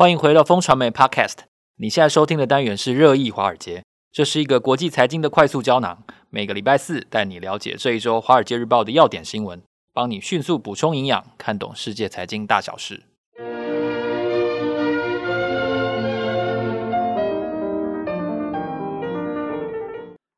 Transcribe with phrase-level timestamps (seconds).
[0.00, 1.40] 欢迎回到风传媒 Podcast。
[1.76, 6.02] 你现在收听的单元是热议华尔街，这是一个国际财经的快速胶囊。
[6.30, 9.60] 每个礼拜四带你了解这一周《华尔街日报》的要点新闻，
[9.92, 13.02] 帮你迅速补充营养，看懂世界财经大小事。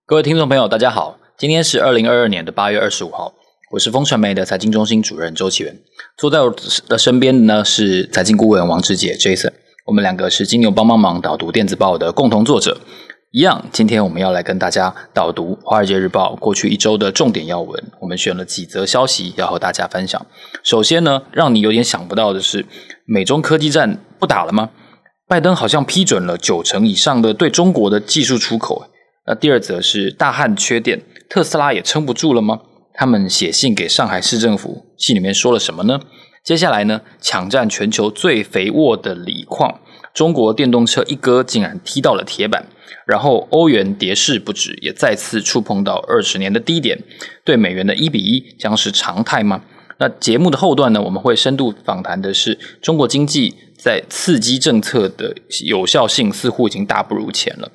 [0.04, 3.32] 各位听众朋友，大家好，今天是二零二二年的八月二十五号。
[3.72, 5.74] 我是风传媒的财经中心主任周岐原，
[6.18, 6.54] 坐在我
[6.88, 9.50] 的身边的呢是财经顾问王志杰 Jason，
[9.86, 12.82] 我们两个是金牛帮帮忙导读电子报的共同作者。
[13.30, 17.82] 一样，今天我们要来跟大家导读《华尔街日报》过去一周的重点要闻。
[18.02, 20.26] 我们选了几则消息要和大家分享。
[20.62, 22.66] 首先呢，让你有点想不到的是，
[23.06, 24.68] 美中科技战不打了吗？
[25.26, 28.84] 拜登好像批准了九成以上的对中国的技术出口。
[29.26, 31.00] 那第二则是大汉缺电，
[31.30, 32.60] 特斯拉也撑不住了吗？
[32.94, 36.00] 他们写信给上海市政府，信里面说了什么呢？
[36.44, 39.80] 接下来呢，抢占全球最肥沃的锂矿，
[40.12, 42.66] 中国电动车一哥竟然踢到了铁板，
[43.06, 46.98] 然后欧元跌势不止，也再次触碰到二十年的低点，
[47.44, 49.62] 对美元的一比一将是常态吗？
[49.98, 55.32] 那节目的后段呢，我们会深度访谈的是中国经济在刺激政策的
[55.64, 57.70] 有效性似乎已经大不如前了。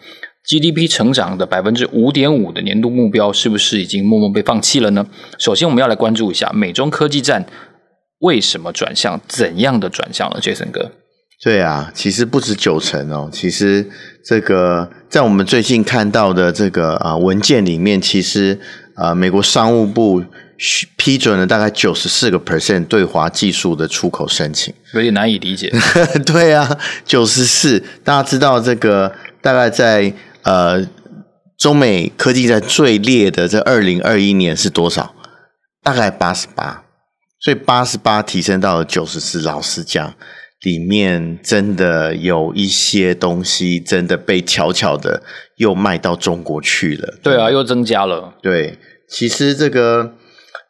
[0.48, 5.06] GDP 成长的百分之五点五的年度目标，是不是已经默默被放弃了呢？
[5.38, 7.46] 首先，我们要来关注一下美中科技战
[8.20, 10.94] 为什么转向，怎样的转向了？Jason 哥，
[11.44, 13.30] 对啊，其实不止九成哦。
[13.30, 13.90] 其实
[14.26, 18.58] 这个在我们最近看到的这个啊文件里面，其实
[18.96, 20.24] 啊美国商务部
[20.96, 25.70] 批准了大概九十四个 percent 对华技术的出口申请，有点难以理解。
[26.26, 30.14] 对啊，九十四，大家知道这个大概在。
[30.48, 30.88] 呃，
[31.58, 35.14] 中美科技在最烈的这二零二一年是多少？
[35.84, 36.86] 大概八十八，
[37.42, 39.42] 所以八十八提升到了九十四。
[39.42, 40.14] 老实讲，
[40.62, 45.22] 里面真的有一些东西真的被悄悄的
[45.58, 47.18] 又卖到中国去了。
[47.22, 48.36] 对啊，又增加了。
[48.42, 50.14] 对，其实这个。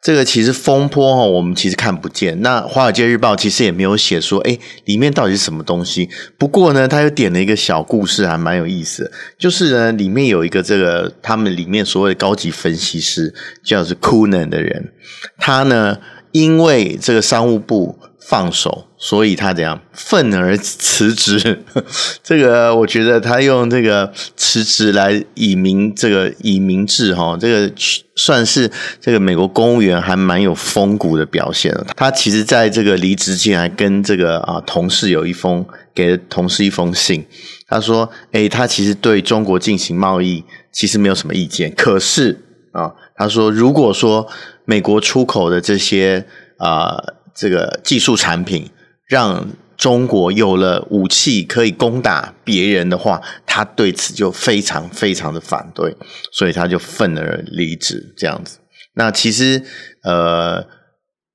[0.00, 2.40] 这个其实风波哈，我们其实看不见。
[2.42, 6.08] 那《华尔街日报》其实也没有写说，哎，里面到底是什么东西。
[6.36, 9.12] 不过呢，他又点了一个小故事，还蛮有意思的。
[9.38, 14.92] 就是呢，里面有一个这个他们里面所谓的高级分析师，叫做 Coonan 的人，
[15.38, 15.98] 他呢，
[16.32, 17.98] 因为这个商务部。
[18.20, 21.64] 放手，所以他怎样愤而辞职？
[22.22, 27.72] 这个我觉得他用这个辞职来以明这个以明志哈，这个
[28.16, 28.68] 算是
[29.00, 31.72] 这个美国公务员还蛮有风骨的表现。
[31.96, 37.24] 他其实在这个离职前还跟这个啊同事有一封给同事一封信，
[37.68, 42.40] 他说：“哎，他其实对中国进行贸易其实没有什么意见，可是
[42.72, 44.26] 啊，他说如果说
[44.64, 46.26] 美国出口的这些
[46.56, 46.96] 啊。”
[47.40, 48.68] 这个技术产品
[49.08, 55.96] 让中国有了武器可以攻打别人的话，他对此就非常非常的反对，
[56.32, 58.58] 所以他就愤而离职这样子。
[58.94, 59.62] 那其实
[60.02, 60.66] 呃，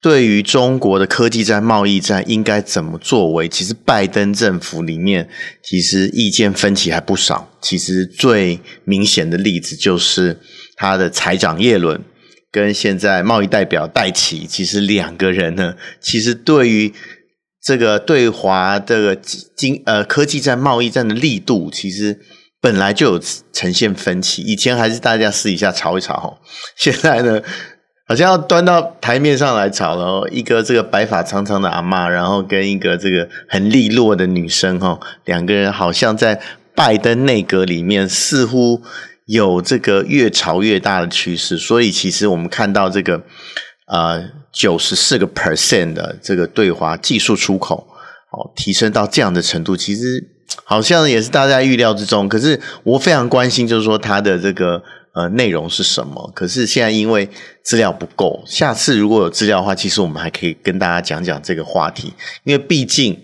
[0.02, 3.48] 对于中国的科技战、贸易战应该怎么作为？
[3.48, 5.30] 其实拜登政府里面
[5.64, 7.50] 其实意见分歧还不少。
[7.62, 10.40] 其实最明显的例子就是
[10.76, 12.02] 他的财长耶伦。
[12.52, 16.94] 跟现在贸易代表戴奇，其实两个人呢，其实对于
[17.64, 22.20] 这个对华这个经呃科技战、贸易战的力度，其实
[22.60, 24.42] 本来就有呈现分歧。
[24.42, 26.38] 以前还是大家私底下吵一吵哈，
[26.76, 27.42] 现在呢，
[28.08, 30.28] 好像要端到台面上来吵了。
[30.30, 36.42] 一个这个白发苍苍的阿妈，然后跟一个这个很利落的女生哈，两个人好像在
[36.76, 38.82] 拜登内阁里面似乎。
[39.26, 43.24] 有这个越吵越大的趋势，所以其实我们看到这个
[43.88, 47.88] 呃九十四个 percent 的这个对华技术出口
[48.32, 50.24] 哦提升到这样的程度，其实
[50.64, 52.28] 好像也是大家预料之中。
[52.30, 54.82] 可是我非常关心，就是说它的这个
[55.14, 56.32] 呃内容是什么？
[56.36, 57.30] 可是现在因为
[57.64, 63.20] 资料不够，下次如果有资料的话，其实我们还可以跟大家讲讲这个话题，因为毕竟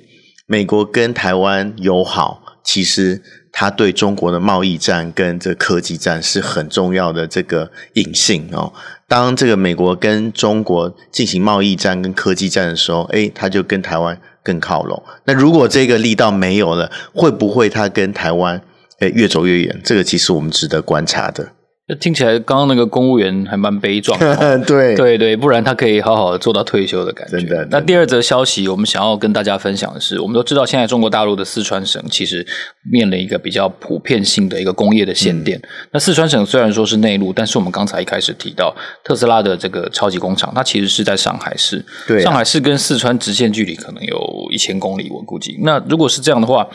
[0.45, 3.21] 美国跟台湾友好，其实。
[3.51, 8.71] 他对中国的贸易战跟这科技战是很重要的这个隐性哦。
[9.07, 15.01] 当这个美国跟中国进行贸易战跟科技战的时候，诶，他就跟台湾更靠拢。
[15.25, 18.61] 那如果这个力道没有了，会不会他跟台湾
[18.99, 19.81] 诶越走越远？
[19.83, 21.53] 这个其实我们值得观察的。
[21.95, 27.37] 听起来刚刚那个公务员还蛮悲壮的， 对对对，不然他可以好好的做到退休的感觉。
[27.37, 27.67] 真的。
[27.71, 32.45] 那第二则消息，我们想要跟大家分享的是，我们都知道现在中国大陆的四川省其实
[32.91, 35.57] 面临一个比较普遍性的一个工业的限电。
[35.59, 41.83] 嗯、那四川省虽然说是内陆，但是我们刚才一开始提到特斯拉的这个超级工厂，它其实是在上海市。
[42.07, 45.57] 对、啊，上海市跟四川直线距离可能有一千公里，我估计。
[45.61, 46.67] 那如果是这样的话，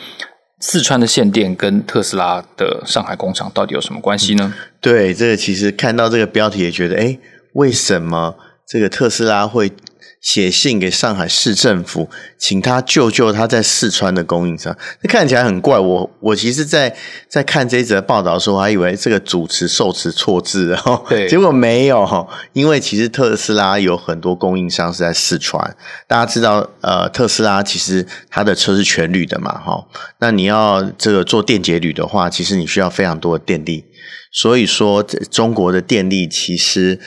[0.67, 4.55] 四川的限电跟特斯拉的上海工厂到底有什么关系呢？
[4.81, 7.19] 对，这个其实看到这个标题也觉得，哎，
[7.53, 8.35] 为什么
[8.67, 9.71] 这个特斯拉会
[10.25, 14.75] 写信给上海市政府，请他救救他在四川的供应商？
[15.03, 15.79] 这看起来很怪。
[15.79, 16.97] 我我其实在，在
[17.29, 22.27] 在看这一则报道的时候，我还以为这个主持受词错字，然后对，结果没有。
[22.55, 25.77] 因为其实特斯拉有很多供应商是在四川。
[26.09, 29.87] 大家知道，呃，特斯拉其实它的车是全铝的嘛，哈。
[30.21, 33.85] 那你要这个做电解铝的话，其实你需要非常多的电力。
[34.33, 36.99] 所以说，中国的电力其实。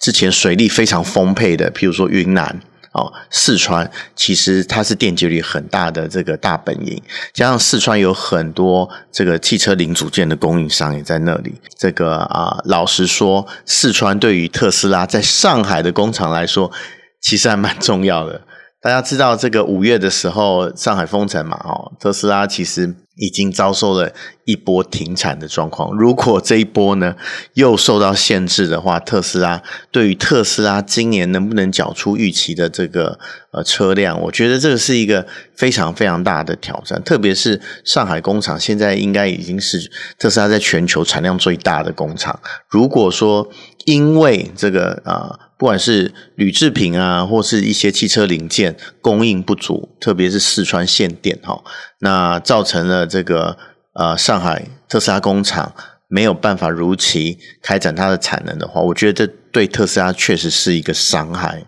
[0.00, 2.60] 之前水力非常丰沛的，譬如说云南
[2.92, 7.00] 哦，四川，其实它是电解铝很大的这个大本营，
[7.32, 11.54] 加上四川有很多这个汽车零组件的供应商也在那里。
[11.78, 16.72] 这个啊，老实说，四川对于特斯拉在上海的工厂来说，
[17.20, 18.40] 其实还蛮重要的。
[18.82, 22.94] 大家知道，这个五月的时候，上海封城嘛，哦，特斯拉其实。
[23.16, 24.12] 已经遭受了
[24.44, 25.94] 一波停产的状况。
[25.96, 27.14] 如果这一波呢
[27.54, 33.18] 又受到限制的话，特斯拉对于特斯拉今年能不能缴出预期的这个
[33.52, 37.02] 呃车辆，我觉得这个是一个非常非常大的挑战。
[37.02, 42.40] 特别是上海工厂现在应该已经是特斯拉在全球产量最大的工厂。
[42.68, 43.50] 如果说
[43.84, 45.50] 因为这个啊。
[45.60, 51.62] 不管是铝制品啊，或是一些汽车零件供应不足，特别是四川限电哈，
[51.98, 53.58] 那造成了这个
[53.92, 55.74] 呃上海特斯拉工厂
[56.08, 61.66] 没有办法如期开展它的产能的话，我觉得这对特斯拉确实是一个伤害。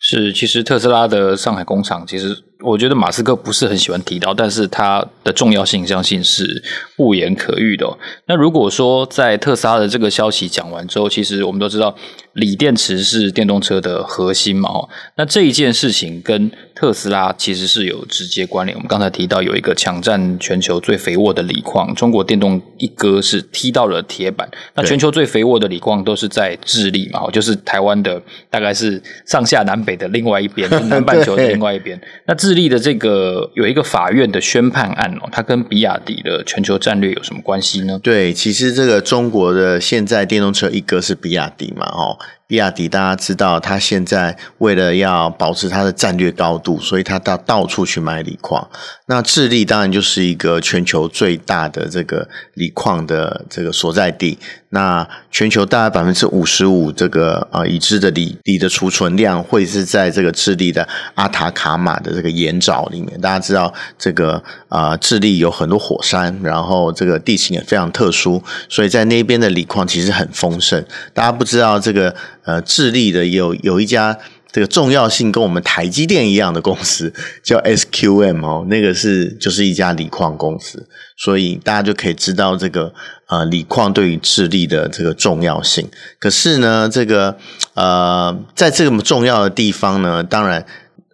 [0.00, 2.44] 是，其实特斯拉的上海工厂其实。
[2.64, 6.62] 我觉得马斯克不是很喜欢提到，但是它的重要性相信是
[6.96, 7.98] 不言可喻的哦。
[8.26, 11.94] 那如果说在特斯拉的这个消息讲完之后，其实我们都知道
[12.32, 18.76] 锂电池是电动车的核心嘛，哦，那这一件事情跟特斯拉其实是有直接关联。
[18.76, 24.48] 我们刚才提到有一个抢占全球最肥沃的锂矿，中国电动一哥是踢到了铁板。
[24.74, 28.20] 那全球最肥沃的锂矿都是在智利嘛，就是台湾的
[28.50, 32.00] 大概是上下南北的另外一边，南半球的另外一边。
[32.26, 37.98] 那智立的这个有一个法院的宣判案哦，它跟比亚迪的全球战略有什么关系呢？
[38.02, 42.18] 对，其实这个中国的现在电动车一哥是比亚迪嘛，哦。
[42.54, 48.70] 比亚迪大家知道，它现在为了要保持它的战略高度，所以它到到处去买锂矿。
[49.06, 54.38] 那智利当然就是一个全球最大的这个锂矿的这个所在地。
[54.68, 63.20] 那全球大概百分之五十五这个啊已知的锂锂的储存量会是在这个智利的阿塔卡马的这个盐沼里面。
[63.20, 70.84] 大家知道这个啊智利有很多火山，然后这个地形也非常特殊，所以在那边的锂矿其实很丰盛。
[71.12, 72.14] 大家不知道这个。
[72.44, 74.18] 呃，智利的有有一家
[74.52, 77.12] 这个重要性跟我们台积电一样的公司
[77.42, 82.94] 叫 SQM 哦，那个是就是一家锂矿公司，所以大家就可以知道这个
[83.28, 85.88] 呃锂矿对于智利的这个重要性。
[86.20, 87.36] 可是呢，这个
[87.74, 90.64] 呃在这么重要的地方呢，当然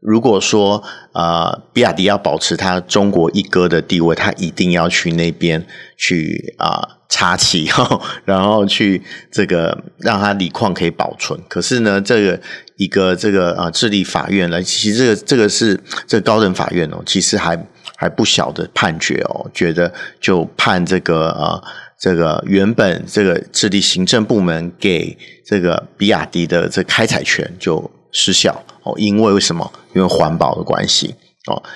[0.03, 5.65] 如果说呃比亚迪要保持它中国一哥的地位，它一定要去那边
[5.97, 6.97] 去啊。
[7.11, 7.69] 插旗，
[8.25, 11.39] 然后去这个让它锂矿可以保存。
[11.49, 12.41] 可是呢，这个
[12.77, 17.67] 一个这个啊，智利法院来，其实这个这个是这高等法院哦，其实还
[17.97, 21.61] 还不小的判决哦，觉得就判这个啊，
[21.99, 29.71] 这个原本这个智利行政部门给这个比亚迪的这开采权就失效哦，因为为什么？
[29.93, 31.14] 因为环保的关系。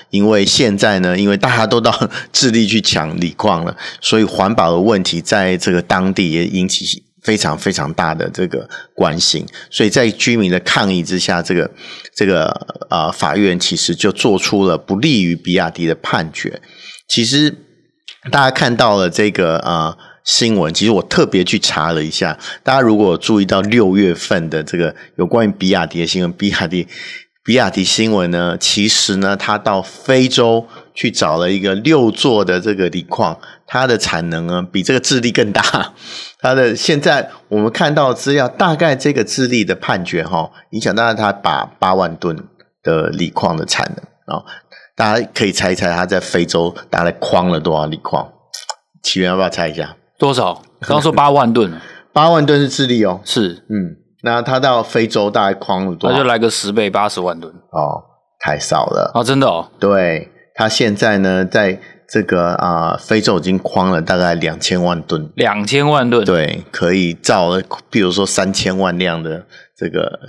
[0.09, 1.91] 因为现在呢，因为大家都到
[2.31, 9.45] 智利去抢锂矿了，所以环保的问题在这个当地也引起非常非常大的这个关心。
[9.71, 11.71] 所以在居民的抗议之下，这个
[12.15, 12.49] 这个
[12.89, 16.61] 啊、法院其实就做出了不利于比亚迪的判决。
[17.07, 17.55] 其实
[18.31, 26.87] 大家看到了这个啊、新闻，其实我特别去查了一下，大家如果注意到六月份的这个有关于比亚迪的新闻，比亚迪。
[27.45, 35.61] 比亚迪新闻呢，其实呢，他到非洲去找了一个六座的这个锂矿，它的产能呢比这个智利更大。
[36.41, 42.35] 它的现在我们看到资料，大概这个智利的判决哈，影响大概它把八万吨
[42.81, 44.43] 的锂矿的产能啊，
[44.95, 48.27] 大家可以猜一猜，它在非洲大概框了多少锂矿？
[49.03, 49.95] 起源要不要猜一下？
[50.17, 50.63] 多少？
[50.81, 51.71] 刚刚说八万吨。
[52.11, 56.17] 八万吨是智利哦，是，嗯，那它到非洲大概矿了多少？
[56.17, 58.01] 那就来个十倍，八十万吨哦，
[58.39, 59.69] 太少了哦，真的哦。
[59.79, 61.79] 对，它现在呢，在
[62.09, 69.45] 这个啊、呃、非洲已经矿了大概两千万吨，两千万吨，对，可以造了，比如说三千万辆的
[69.77, 70.19] 这个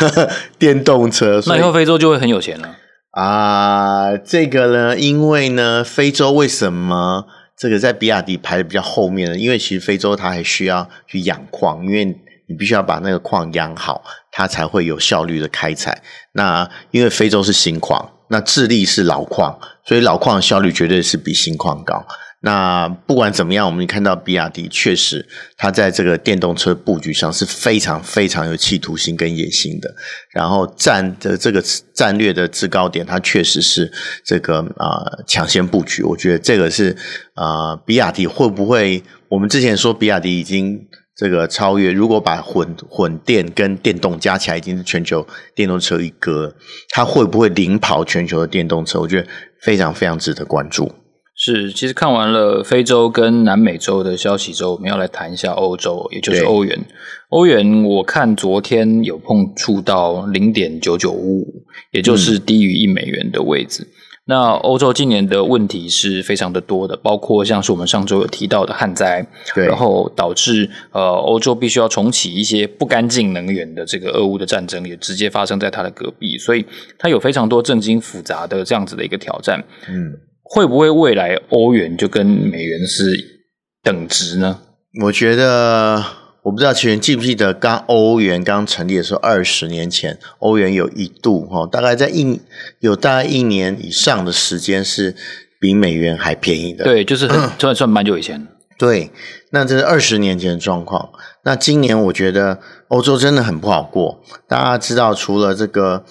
[0.60, 2.76] 电动车，那以后非洲就会很有钱了
[3.12, 4.14] 啊。
[4.18, 7.24] 这个呢，因为呢，非洲为什么？
[7.56, 12.16] 这个在比亚迪排的比较后面呢，因为其实非洲它还需要去养矿，因为
[12.48, 14.02] 你必须要把那个矿养好，
[14.32, 16.02] 它才会有效率的开采。
[16.32, 22.06] 那因为非洲是新矿，那智利是老矿，所以老矿效率绝对是比新矿高。
[22.40, 29.92] 那不管怎么样，我们看到比亚迪确实，它在这个电动车布局上是非常非常有企图心跟野心的。
[30.30, 31.60] 然后战的这个
[31.92, 33.92] 战略的制高点，它确实是
[34.24, 36.04] 这个啊、抢先布局。
[36.04, 36.96] 我觉得这个是
[37.34, 39.02] 啊、比亚迪会不会？
[39.28, 40.86] 我们之前说比亚迪已经
[41.18, 46.54] 这个超越，如果把混混电跟电动加起来，已经是全球电动车一哥，
[46.90, 49.00] 它会不会领跑全球的电动车？
[49.00, 49.26] 我觉得
[49.60, 50.92] 非常非常值得关注。
[51.34, 56.86] 是，其实看完了非洲跟南美洲的消息之后，我们要来谈一下欧洲，也就是欧元。
[57.30, 63.82] 欧元，我看昨天有碰触到零点九九五五，也就是低于一美元的位置。
[63.82, 63.90] 嗯、
[64.28, 76.64] 那欧洲今年的问题是非常的多的，包括像是我们上周有提到的旱灾，对，然后导致呃欧洲必须要重启一些不干净能源的这个俄乌的战争，也直接发生在它的隔壁，所以
[76.98, 79.64] 它有非常多政经复杂的这样子的一个挑战。
[79.88, 80.12] 嗯。
[80.50, 83.12] 会不会未来欧元就跟美元是
[83.82, 84.60] 等值呢？
[85.04, 86.02] 我觉得
[86.48, 92.40] 我不知道其实记不记得刚欧元刚成立的时候，二十年前欧元有一度哈，大概在一
[92.80, 95.14] 有大概一年以上的时间是
[95.60, 96.84] 比美元还便宜的。
[96.84, 98.48] 对，就是很算算蛮久以前。
[98.78, 99.10] 对，
[99.50, 101.10] 那这是二十年前的状况。
[101.44, 104.22] 那今年我觉得欧洲真的很不好过。
[104.48, 106.06] 大家知道，除了这个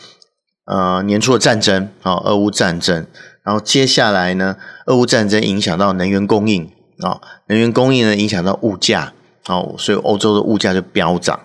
[0.68, 3.08] 呃年初的战争啊，俄乌战争。
[3.44, 6.66] 然后接下来呢，俄乌战争影响到能源供应
[7.00, 9.14] 啊、哦，能源供应呢影响到物价
[9.48, 11.40] 哦，所以欧洲的物价就飙涨，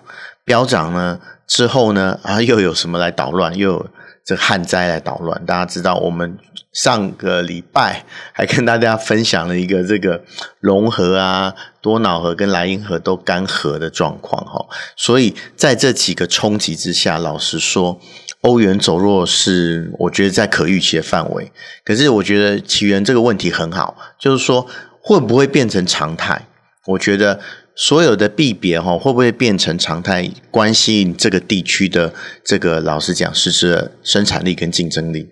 [0.45, 3.55] 飙涨呢之后呢啊又有什么来捣乱？
[3.55, 3.85] 又有
[4.25, 5.45] 这旱灾来捣乱。
[5.45, 6.37] 大家知道，我们
[6.71, 10.23] 上个礼拜还跟大家分享了一个这个
[10.59, 17.99] 融合啊、多瑙河跟莱茵河都干涸的状况哈、所以在这几个冲击之下，老实说。
[18.43, 21.49] 欧元走弱是我觉得在可预期的范围，
[21.85, 24.67] 可是我觉得起源这个问题很好，就是说
[25.01, 26.45] 会不会变成常态？
[26.87, 27.39] 我觉得
[27.75, 32.13] 所有的币别哈会不会变成常态，关系这个地区的
[32.43, 35.27] 这个老实讲实质的生产力跟竞争力。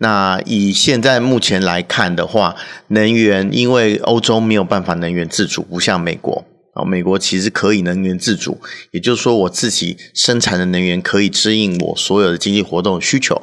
[0.00, 2.54] 那以现在目前来看的话，
[2.88, 6.84] 能源因为欧洲没有办法能源自主，不像美国啊。
[6.84, 8.60] 美国其实可以能源自主，
[8.92, 13.40] 也就是说，我自己生产的能源可以支应我所有的经济活动需求。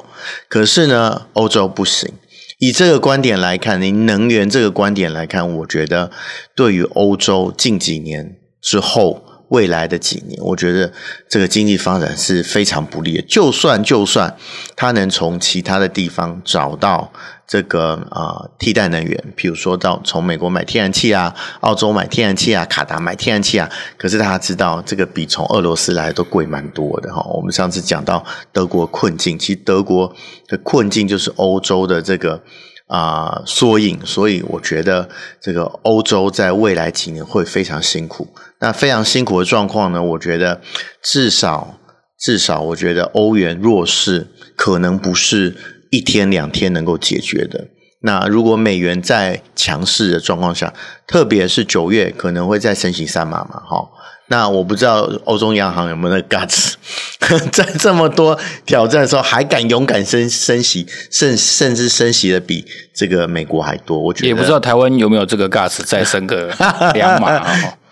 [0.48, 2.10] 可是呢，欧洲不行。
[2.58, 6.10] 以这个观点来看，您能源这个观点来看，我觉得
[6.54, 9.24] 对于欧洲近几年之后。
[9.48, 10.92] 未来的几年，我觉得
[11.28, 13.22] 这个经济发展是非常不利的。
[13.22, 14.36] 就算就算
[14.74, 17.12] 他能从其他的地方找到
[17.46, 27.22] 这个啊、替代能源，譬如说到从美国买天然气啊，澳洲买天然气啊，卡达买天然气啊，可是大家知道这个比从俄罗斯来都贵蛮多的哈。
[27.32, 30.14] 我们上次讲到德国困境，其实德国
[30.48, 32.42] 的困境就是欧洲的这个。
[32.88, 35.08] 啊，缩影，所以我觉得
[35.40, 38.28] 这个欧洲在未来几年会非常辛苦。
[38.60, 40.60] 那非常辛苦的状况呢，我觉得
[41.02, 41.78] 至少
[42.18, 45.54] 至少，我觉得欧元弱势可能不是
[45.90, 47.68] 一天两天能够解决的。
[48.00, 50.72] 那如果美元在强势的状况下，
[51.06, 53.88] 特别是九月可能会再升息三码嘛，哈。
[54.28, 56.74] 那我不知道欧洲央行有没有那个 guts，
[57.52, 63.98] 在这么多挑战的时候还敢勇敢升升息，甚甚至升息的比这个美国还多。
[63.98, 66.52] 我觉得也不知道台湾有没有这个 guts 再升个
[66.94, 67.40] 两码。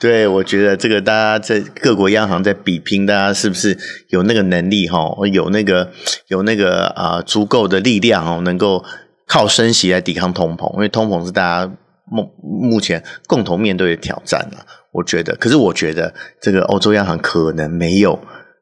[0.00, 4.99] 对，我觉得这个大家在各国央行在比拼，大家是不是有那个能力哈？
[5.33, 5.91] 有那个
[6.26, 8.85] 有那个啊足够的力量哦，能够
[9.26, 11.73] 靠升息来抵抗通膨，因为通膨是大家
[12.07, 14.67] 目目前共同面对的挑战了。
[14.95, 18.17] 我觉得，可是我觉得这个欧洲央行可能没有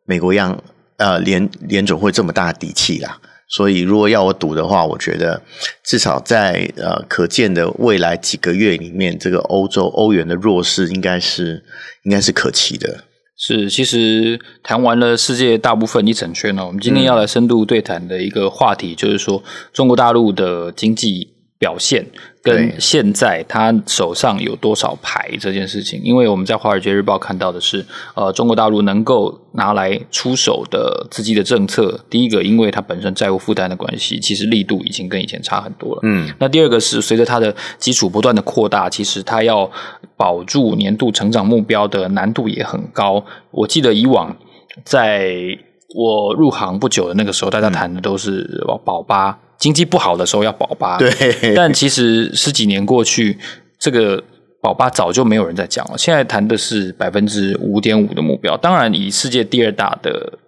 [0.07, 0.59] 美国央
[0.97, 3.19] 呃联联总会这么大的底气啦。
[3.49, 5.43] 所以，如果要我赌的话，我觉得
[5.85, 11.63] 至少在呃可见的未来几个月里面，这个欧洲欧元的弱势应该是
[12.05, 13.05] 应该是可期的。
[13.37, 21.32] 是，其实谈完了世界大部分一整圈呢，我们今天要来深度对谈的一个话题，就是说中国大陆的经济。
[21.63, 22.05] 表现
[22.43, 36.01] 跟现在他手上有多少牌这件事情，因为我们在《华尔街日报》看到的是，呃，中国大陆能够拿来出手的资金的政策，第一个，因为它本身债务负担的关系，其实力度已经跟以前差很多了。
[36.03, 39.71] 嗯，那第二个是随着它的基础不断的扩大，其实它要
[40.17, 43.25] 保住年度成长目标的难度也很高。
[43.53, 44.37] 我记得以往
[44.85, 45.33] 在
[45.95, 49.39] 我入行不久的那个时候，大家谈的都是保八。
[49.63, 53.39] 经济不好的时候要保八，对，但其实十几年过去，
[53.79, 54.21] 这个
[54.61, 55.97] 保八早就没有人在讲了。
[55.97, 60.41] 现在谈的是百分之五点五的目标，当然以世界第二大的。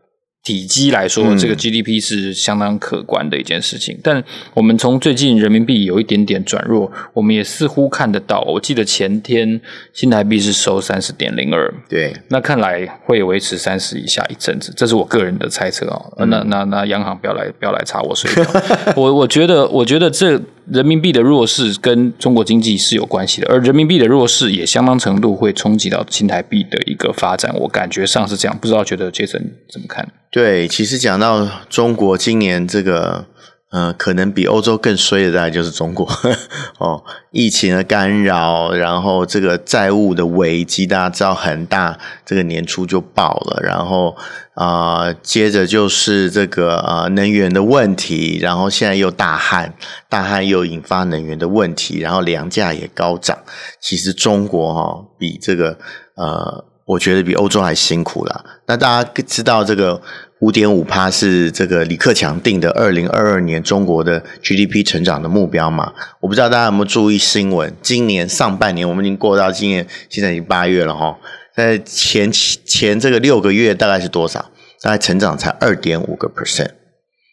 [0.45, 3.95] 体积来说，这个 GDP 是相当可观的一件事情。
[3.95, 8.43] 嗯、但我们从最近人民币有一点点转弱，我们也似乎看得到。
[8.43, 9.59] 我记得前天
[9.95, 16.27] 新台币是收三十点零二，对，那看来会维持三十以下一阵子，这是我个人的猜测啊、哦。
[16.27, 18.45] 那那那央行不要来不要来查我水表。
[18.97, 27.55] 我我觉得我觉得这人民币的弱势跟中国经济是有关系的，而人民币的弱势也相当程度会冲击到新台币的一个发展。
[27.59, 30.07] 我感觉上是这样，不知道觉得杰森怎么看？
[30.35, 33.27] 对，其实讲到中国今年这个，
[33.71, 36.11] 呃，可能比欧洲更衰的，大概就是中国
[36.79, 44.17] 哦，疫情的干扰，然后这个债务的危机，大家知道很大，这个年初就爆了，然后
[44.55, 49.73] 啊、接着就是这个呃能源的问题，然后现在又大旱，
[50.09, 53.39] 大旱又引发能源的问题，然后粮价也高涨。
[53.81, 55.79] 其实中国哈、比这个
[56.17, 56.74] 呃。
[56.87, 58.45] 我觉得比欧洲还辛苦啦。
[58.67, 60.01] 那大家知道这个
[60.41, 65.95] 五点五趴是这个李克强定的二零二二年中国的 GDP 成长的目标吗？
[66.21, 67.75] 我不知道大家有没有注意新闻。
[67.81, 71.17] 今年上半年我们已经过到今年，现在已经八月了哈。
[71.57, 74.51] 在前前这个六个月大概是多少？
[74.83, 76.71] 大概成长才二点五个 percent。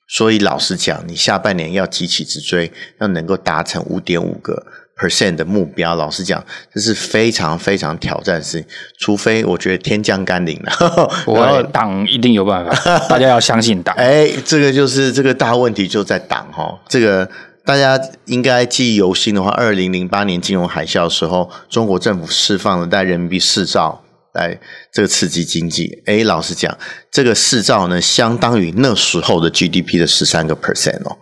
[0.08, 4.66] 所以老实讲，你下半年要急起直追，要能够达成五点五个。
[4.98, 6.44] Percent 的目标，老实讲，
[6.74, 8.68] 这是非常非常挑战的事情。
[9.00, 13.96] 除非我觉得天降甘霖了，然后党一定有办法，大家要相信党。
[14.00, 16.80] 哎，这个就是这个大问题就在党哈。
[16.88, 17.28] 这个
[17.66, 24.60] 大家应该记忆犹新的话，二零零八年金融海啸的时候，中国政府释放了带人民币四兆来
[24.92, 26.02] 这个刺激经济。
[26.06, 26.78] 哎，老实讲，
[27.12, 31.18] 这个四兆呢，相当于那时候的 GDP 的十三个 percent 哦，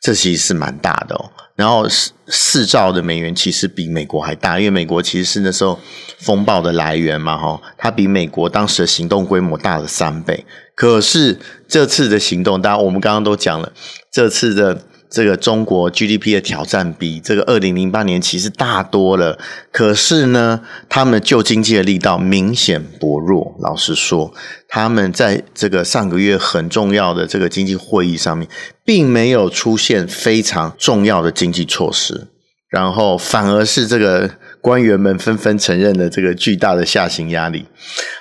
[0.00, 1.30] 这其实是蛮大的哦。
[1.56, 5.78] 然后四四兆的美元其实比美国还大，因为美国其实是那时候
[6.18, 10.44] 风暴的来源嘛，哈，它比美国当时的行动规模大了三倍。
[10.74, 13.72] 可是这次的行动，当然我们刚刚都讲了，
[14.10, 14.82] 这次的。
[15.10, 19.38] 这个中国 GDP 的挑战比这个二零零八年其实大多了，
[19.72, 23.56] 可是呢，他们救经济的力道明显薄弱。
[23.60, 24.32] 老实说，
[24.68, 28.46] 他们在这个上个月很重要的这个经济会议上面，
[28.84, 32.28] 并没有出现非常重要的经济措施，
[32.68, 37.66] 然后反而是这个官员们纷纷承认了这个巨大的下行压力，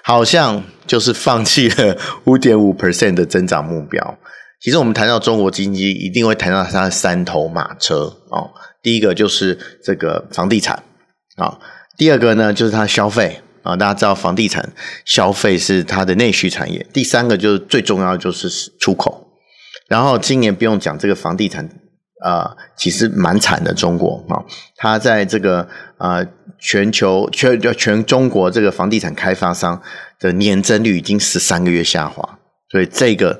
[0.03, 4.17] 好像就是放弃了五点五 percent 的增长目标。
[4.59, 8.49] 其实我们谈到中国经济，一定会谈到它的三头马车哦。
[8.81, 10.81] 第一个就是这个房地产
[11.35, 11.59] 啊，
[11.95, 13.75] 第二个呢就是它的消费啊。
[13.75, 14.73] 大家知道房地产
[15.05, 16.85] 消费是它的内需产业。
[16.91, 19.27] 第三个就是最重要的就是出口。
[19.87, 21.69] 然后今年不用讲这个房地产
[22.23, 23.73] 啊，其实蛮惨的。
[23.75, 24.41] 中国啊，
[24.75, 26.25] 它在这个啊
[26.59, 29.79] 全球全全中国这个房地产开发商
[30.19, 32.39] 的年增率已经十三个月下滑，
[32.71, 33.39] 所以这个。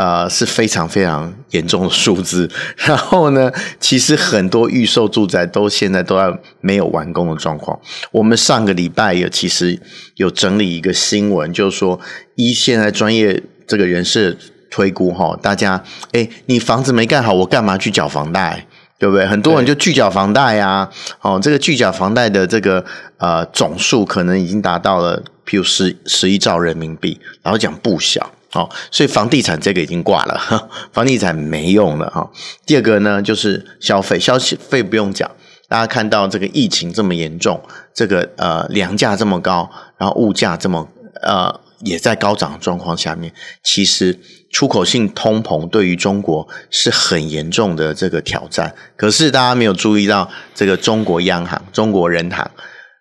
[0.00, 2.50] 呃，是非常非常严重的数字。
[2.74, 7.78] 然后呢，其实很多预售住宅都现在都要没有完工的状况。
[8.10, 9.78] 我们上个礼拜也其实
[10.14, 12.00] 有整理一个新闻，就是说，
[12.36, 14.38] 依现在专业这个人士
[14.70, 18.66] 推估哈，大家，哎，你房子没盖好，我干嘛去缴房贷？
[18.98, 19.26] 对不对？
[19.26, 20.88] 很多人就拒缴房贷呀。
[21.20, 22.82] 哦，这个拒缴房贷的这个
[23.18, 28.30] 呃总数可能已经达到了，譬如十十一兆人民币，然后讲不小。
[28.52, 32.28] 好，所以房地产这个已经挂了，房地产没用了哈。
[32.66, 34.36] 第二个呢，就是消费，消
[34.68, 35.30] 费不用讲，
[35.68, 37.62] 大家看到这个疫情这么严重，
[37.94, 40.88] 这个呃粮价这么高，然后物价这么
[41.22, 43.32] 呃也在高涨的状况下面，
[43.62, 44.18] 其实
[44.50, 48.74] 出口性通膨对于中国是很严重的这个挑战。
[48.96, 52.50] 可是大家没有注意到，这个中国央行、中国人行，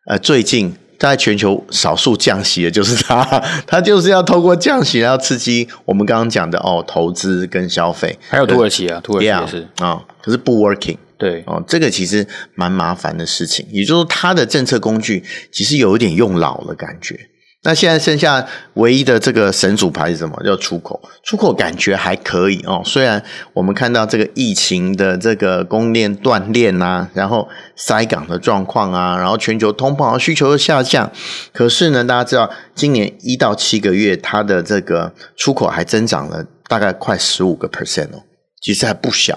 [0.05, 0.75] 呃，最近。
[0.99, 3.23] 在全球少数降息的就是它，
[3.65, 8.19] 它就是要透过降息，然后刺激我们刚刚讲的哦，投资跟消费。
[8.27, 10.97] 还有土耳其啊，土耳其也是啊、哦，可是不 working。
[11.17, 13.65] 对哦，这个其实蛮麻烦的事情。
[13.71, 17.28] 也就是说，它的政策工具其实有一点用老了感觉。
[17.61, 20.41] 那现在剩下唯一的这个神主牌是什么？
[20.45, 21.01] 叫出口。
[21.25, 31.11] 出口感觉还可以哦，虽然我们看到这个疫情的这个供应链断链啊，然后塞港的状况啊，然后全球通膨需求又下降，
[31.51, 38.23] 可是呢，大家知道今年一到七个月它的这个出口还增长了大概快十五个 percent 哦，
[38.61, 39.35] 其实还不小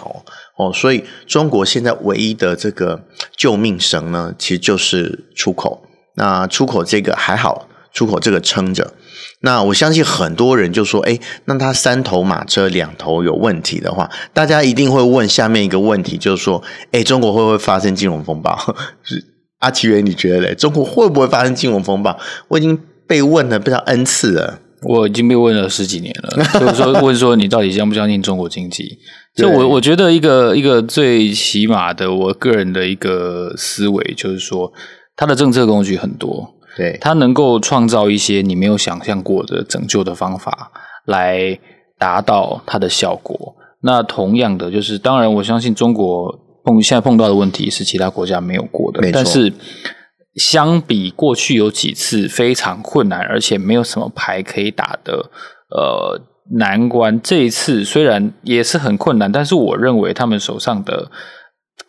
[0.57, 3.03] 哦哦，所以中国现在唯一的这个
[3.37, 5.83] 救命绳呢，其实就是出口。
[6.15, 7.67] 那出口这个还好。
[7.93, 8.93] 出口这个撑着，
[9.41, 18.59] 那我相信很多人就说：“哎，那他三头马车两头有问题的话，大家一定会问下面一个问题，就是说：哎，中国会不会发生金融风暴？
[19.03, 19.23] 是
[19.61, 20.55] 阿奇源，你觉得嘞？
[20.55, 22.19] 中国会不会发生金融风暴？
[22.49, 28.99] 我已经被问了不知道 N 次了，我已经被问了十几年了，就是说 问说你到底相不相信中国经济？
[29.37, 34.73] 就我我觉得一个一个最起码的，我个人的一个思维就是说，
[35.15, 36.55] 它的政策工具很多。
[36.77, 40.71] 对，它能够创造一些你没有想象过的拯救的方法，
[41.05, 41.59] 来
[41.99, 43.55] 达到它的效果。
[43.83, 49.53] 那同样的，就是当然，我相信中国碰现在碰到的问题是其他国家没有过的，但是
[50.37, 55.31] 相比过去有几次非常困难，而且没有什么牌可以打的
[55.71, 56.21] 呃
[56.57, 61.11] 难关，这一次虽然也是很困难，但是我认为他们手上的。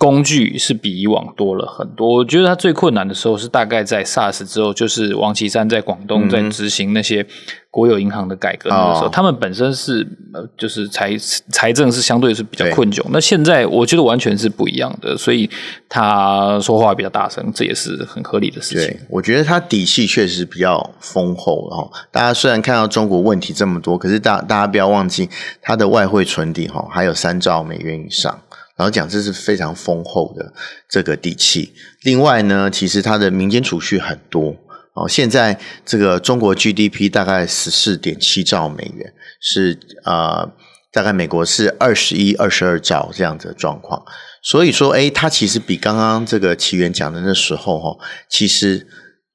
[0.04, 2.18] 工具是比以往多了很多。
[2.18, 7.26] 我觉得他最困难的时候是大概在 SARS 之后，就是王岐山在广东在执行那些
[7.72, 11.18] 国有银行的改革的时候，嗯、他们本身是呃，就是财
[11.50, 13.02] 财政是相对是比较困窘。
[13.12, 15.50] 那现在我觉得完全是不一样的，所以
[15.88, 18.88] 他说话比较大声，这也是很合理的事情。
[18.88, 21.70] 对，我觉得他底气确实比较丰厚。
[21.72, 25.30] 然后大家虽然看到中国问题这么多，可是大大家不要忘记，
[25.62, 28.38] 他的外汇存底哈还有三兆美元以上。
[28.76, 30.54] 然后讲，这是非常丰厚的
[30.90, 31.74] 这个底气。
[32.02, 34.56] 另外呢，其实它的民间储蓄很多
[34.94, 35.08] 哦。
[35.08, 40.52] 现在这个中国 GDP 大概十四点七兆美元，是呃，
[40.92, 44.04] 大概美国是二十一、二十二兆这样子的状况。
[44.42, 48.88] 所以说，哎，它其实比刚刚这个奇缘讲的那时候哈，其实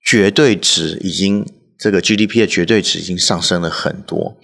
[0.04, 1.46] 绝对值已经。
[1.78, 4.36] 这个 GDP 的绝对值已经上升了很多，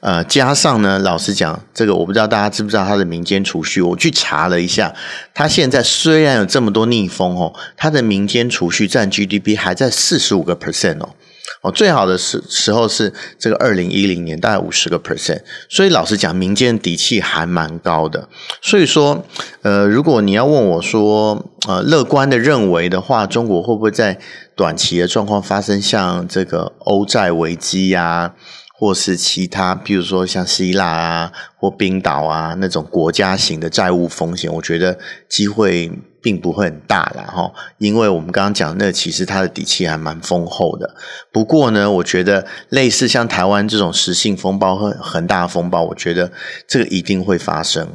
[0.00, 4.92] 呃，加上呢，老实讲，这个我不知道大家知不知道它的民间储蓄，我去查了一下，
[5.32, 11.14] 它现在虽然有这么多逆风哦，它的民间储蓄占 GDP 还在四十五个 percent 哦。
[11.62, 18.28] 哦，最好的时时候是这个二零一零年，大概五十个 percent，所以老实讲，民间底气还蛮高的。
[18.62, 19.24] 所以说，
[19.62, 24.18] 呃，如果你要问我说，呃，乐观的认为的话，中国会不会在
[24.56, 28.34] 短期的状况发生像这个欧债危机呀、
[28.80, 37.52] 或是其他，比如说像希腊啊或冰岛啊那种国家型的债务风险，我觉得机会并不会很大啦哈。
[37.76, 40.94] 因为我们刚刚讲那其实它的底气还蛮丰厚的。
[41.30, 46.32] 不过呢，我觉得类似像台湾这种实性风暴和恒大风暴，我觉得
[46.66, 47.86] 这个一定会发生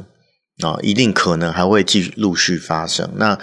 [0.62, 3.10] 啊，一定可能还会继续陆续发生。
[3.16, 3.36] 那。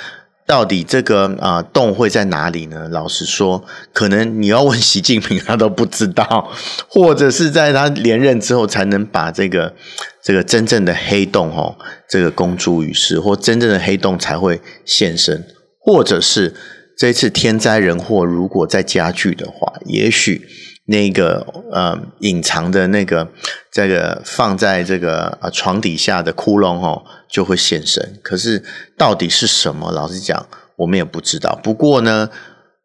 [0.46, 2.90] 到底这个啊、洞会在哪里呢？
[2.90, 6.52] 老实说，可能你要问习近平， 他都不知道，
[6.90, 9.74] 或者是在他连任之后才能把这个
[10.22, 11.76] 这个真正的黑洞哦，
[12.10, 15.46] 这个公诸于世，或真正的黑洞才会现身，
[15.80, 16.54] 或者是
[16.98, 20.48] 这次天灾人祸如果再加剧的话，也许。
[20.86, 23.30] 那个呃，隐藏的那个
[23.72, 28.20] 这个放在这个呃床底下的窟窿哦，就会现身。
[28.22, 28.62] 可是
[28.98, 29.94] 到底是什么？
[29.94, 31.58] 老实讲，我们也不知道。
[31.64, 32.30] 不过呢，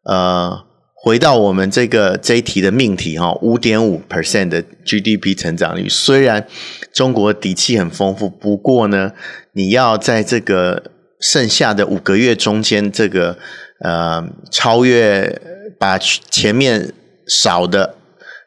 [0.03, 0.63] 呃，
[0.95, 6.47] 回到我们这个这一题的命题哈，五点五 percent 的 GDP 成长率，虽然
[6.93, 9.11] 中国底气很丰富，不过呢，
[9.51, 10.83] 你要在这个
[11.19, 13.37] 剩下的五个月中间，这个
[13.83, 15.41] 呃超越
[15.77, 16.93] 把前面。
[17.29, 17.95] 少的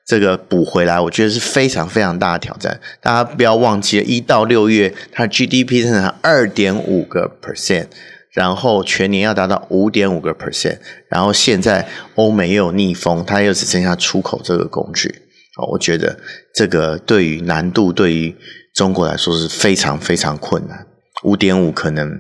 [0.05, 2.81] 这个补回来，我觉得是非常非常大的挑战。
[3.01, 7.87] 大家不要忘记了，一到六月它 GDP 增长二点五个 percent，
[8.33, 15.09] 然后全年要达到五点五个 percent，然后现在欧美又有逆风，它又只剩下出口这个工具。
[15.57, 16.19] 哦我觉得
[16.53, 18.35] 这个对于难度对于
[18.75, 20.87] 中国来说是非常非常困难。
[21.23, 22.11] 五点五可能，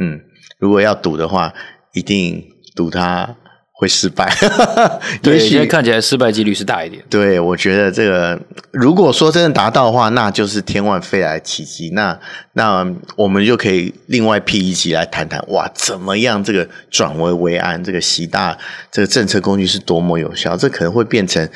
[0.00, 0.20] 嗯，
[0.58, 1.52] 如果要赌的话，
[1.92, 2.44] 一定
[2.76, 3.36] 赌它。
[3.82, 4.32] 会失败，
[5.20, 7.02] 对，现在看起来失败几率是大一点。
[7.10, 8.40] 对，我觉得这个
[8.70, 11.90] 如果说真的达到的话，那就是天外飞来的奇迹。
[11.90, 12.16] 那
[12.52, 18.56] 那我们就可以另外辟一集来谈谈，哇，怎么样这个转危为安，这个习大
[18.92, 21.48] 这个政策工具是多么有效，这可能会变成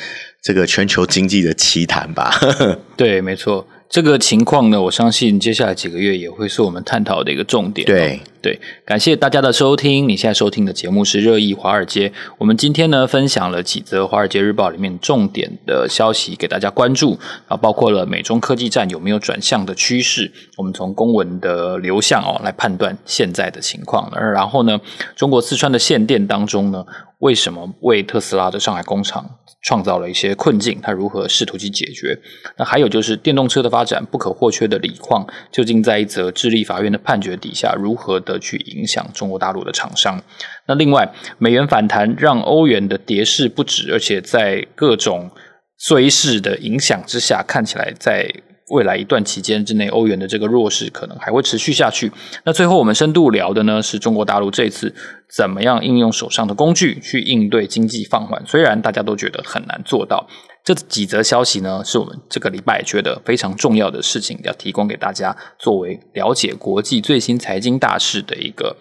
[0.42, 2.34] 这个全球经济的奇谈吧。
[2.98, 3.64] 对，没错。
[3.88, 7.87] 这个情况呢，我相信接下来几个月也会是我们探讨的一个重点。
[7.87, 10.09] 对对，感谢大家的收听。
[10.09, 17.18] 你现在收听的节目是《热议华尔街》，我们今天呢分享了几则《华尔街日报》里面重点的消息给大家关注
[17.49, 20.31] 啊，包括了美中科技战有没有转向的趋势。
[20.57, 24.09] 我们从公文的流向哦来判断现在的情况。
[24.12, 24.81] 而然后呢，
[25.16, 26.85] 中国四川的限电当中呢，
[27.18, 30.79] 为什么为特斯拉的上海工厂创造了一些困境？
[30.83, 32.18] 它如何试图去解决？
[32.59, 40.22] 那还有就是电动车的发展不可或缺的锂矿，究竟在一则智利法院的判决底下，如何的去影响中国大陆的厂商？
[40.66, 45.31] 那另外，美元反弹让欧元的跌势不止，而且在各种
[45.79, 48.31] 衰势的影响之下，看起来在。
[48.70, 52.11] 未来一段期间之内，欧元的这个弱势可能还会持续下去。
[52.44, 54.94] 那最后我们深度聊的呢，是中国大陆这次
[55.29, 58.42] 怎么样应用手上的工具去应对经济放缓。
[58.46, 60.26] 虽然大家都觉得很难做到，
[60.64, 68.76] 这几则消息呢，是我们这个礼拜觉得非常重要的事情，要提供给大家作为了解国际最新财经大事的一个。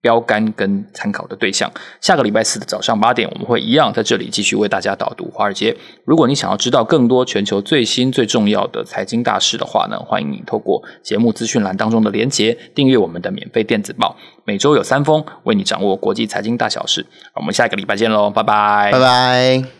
[0.00, 1.70] 标杆跟参考的对象。
[2.00, 5.76] 下个礼拜四的早上八点，我们会一样在这里继续为大家导读华尔街。
[6.04, 17.04] 如果你想要知道更多全球最新最重要的财经大事的话呢，欢迎你透过节目资讯栏当中的连结订阅我们的免费电子报，每周有三封，为你掌握国际财经大小事。
[17.34, 19.77] 我们下一个礼拜见喽，拜拜，拜拜。